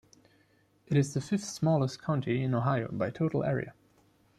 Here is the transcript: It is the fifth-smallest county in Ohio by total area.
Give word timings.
It 0.87 0.97
is 0.97 1.13
the 1.13 1.21
fifth-smallest 1.21 2.01
county 2.03 2.41
in 2.41 2.55
Ohio 2.55 2.87
by 2.91 3.11
total 3.11 3.43
area. 3.43 3.75